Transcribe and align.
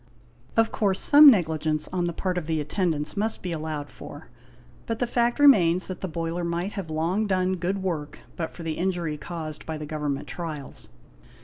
Of 0.57 0.71
course 0.71 0.99
some 0.99 1.29
negligence 1.29 1.87
on 1.93 2.05
the 2.05 2.11
part 2.11 2.39
of 2.39 2.47
the 2.47 2.59
atten 2.59 2.89
dants 2.91 3.15
must 3.15 3.43
be 3.43 3.51
allowed 3.51 3.91
for, 3.91 4.29
but 4.87 4.97
the 4.97 5.05
fact 5.05 5.37
remains 5.37 5.85
that 5.85 6.01
the 6.01 6.07
boiler 6.07 6.43
might 6.43 6.71
have 6.73 6.89
long 6.89 7.27
done 7.27 7.53
good 7.57 7.83
work 7.83 8.17
but 8.35 8.55
for 8.55 8.63
the 8.63 8.79
injury 8.79 9.15
caused 9.15 9.63
by 9.67 9.77
the 9.77 9.85
Government 9.85 10.27
trials. 10.27 10.89